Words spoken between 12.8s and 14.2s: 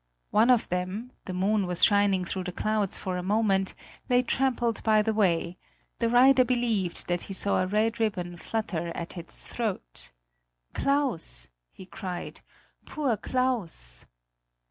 "poor Claus!"